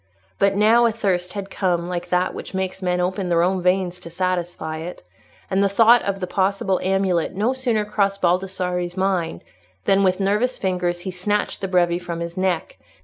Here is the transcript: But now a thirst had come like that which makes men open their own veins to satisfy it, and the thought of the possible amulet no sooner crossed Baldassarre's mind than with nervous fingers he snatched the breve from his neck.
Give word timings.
But 0.39 0.55
now 0.55 0.87
a 0.87 0.91
thirst 0.91 1.33
had 1.33 1.51
come 1.51 1.87
like 1.87 2.09
that 2.09 2.33
which 2.33 2.55
makes 2.55 2.81
men 2.81 2.99
open 2.99 3.29
their 3.29 3.43
own 3.43 3.61
veins 3.61 3.99
to 3.99 4.09
satisfy 4.09 4.79
it, 4.79 5.03
and 5.47 5.63
the 5.63 5.69
thought 5.69 6.01
of 6.01 6.19
the 6.19 6.25
possible 6.25 6.79
amulet 6.81 7.35
no 7.35 7.53
sooner 7.53 7.85
crossed 7.85 8.19
Baldassarre's 8.19 8.97
mind 8.97 9.43
than 9.85 10.03
with 10.03 10.19
nervous 10.19 10.57
fingers 10.57 11.01
he 11.01 11.11
snatched 11.11 11.61
the 11.61 11.67
breve 11.67 12.01
from 12.01 12.19
his 12.19 12.35
neck. 12.35 12.77